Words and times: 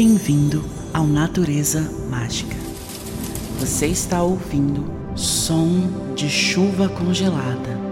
bem-vindo 0.00 0.64
ao 0.94 1.06
Natureza 1.06 1.82
Mágica. 2.08 2.56
Você 3.58 3.86
está 3.86 4.22
ouvindo 4.22 4.90
som 5.14 6.14
de 6.14 6.26
chuva 6.26 6.88
congelada 6.88 7.89